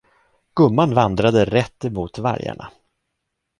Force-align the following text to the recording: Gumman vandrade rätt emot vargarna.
Gumman 0.55 0.93
vandrade 0.93 1.45
rätt 1.45 1.85
emot 1.85 2.17
vargarna. 2.19 2.71